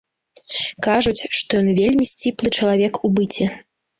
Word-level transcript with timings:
Кажуць, 0.87 1.27
што 1.41 1.51
ён 1.61 1.69
вельмі 1.81 2.09
сціплы 2.11 2.53
чалавек 2.61 2.93
у 3.09 3.15
быце. 3.21 3.45